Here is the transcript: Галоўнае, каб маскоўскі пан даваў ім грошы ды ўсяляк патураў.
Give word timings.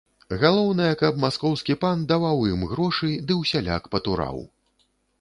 Галоўнае, 0.43 0.87
каб 1.01 1.19
маскоўскі 1.25 1.77
пан 1.85 2.03
даваў 2.13 2.43
ім 2.55 2.67
грошы 2.75 3.13
ды 3.29 3.41
ўсяляк 3.45 3.83
патураў. 3.97 4.47